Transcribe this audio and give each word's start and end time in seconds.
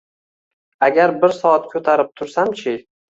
Agar 0.87 1.13
bir 1.25 1.35
soat 1.41 1.67
ko`tarib 1.75 2.11
tursam-chi 2.23 2.75